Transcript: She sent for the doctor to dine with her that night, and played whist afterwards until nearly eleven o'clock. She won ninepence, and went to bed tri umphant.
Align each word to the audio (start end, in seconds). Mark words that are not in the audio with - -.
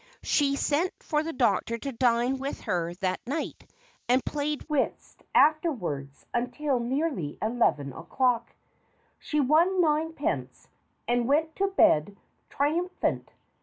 She 0.23 0.55
sent 0.55 0.93
for 1.03 1.21
the 1.21 1.31
doctor 1.31 1.77
to 1.77 1.91
dine 1.91 2.39
with 2.39 2.61
her 2.61 2.95
that 3.01 3.19
night, 3.27 3.71
and 4.09 4.25
played 4.25 4.67
whist 4.67 5.21
afterwards 5.35 6.25
until 6.33 6.79
nearly 6.79 7.37
eleven 7.39 7.93
o'clock. 7.93 8.51
She 9.19 9.39
won 9.39 9.79
ninepence, 9.79 10.67
and 11.07 11.27
went 11.27 11.55
to 11.57 11.67
bed 11.67 12.17
tri 12.49 12.71
umphant. 12.71 13.27